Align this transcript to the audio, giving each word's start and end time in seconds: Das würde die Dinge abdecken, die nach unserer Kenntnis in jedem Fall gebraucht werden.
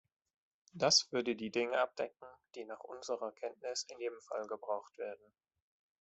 Das 0.73 1.11
würde 1.11 1.35
die 1.35 1.51
Dinge 1.51 1.77
abdecken, 1.79 2.25
die 2.55 2.65
nach 2.65 2.79
unserer 2.79 3.31
Kenntnis 3.33 3.83
in 3.83 3.99
jedem 3.99 4.19
Fall 4.21 4.47
gebraucht 4.47 4.97
werden. 4.97 5.31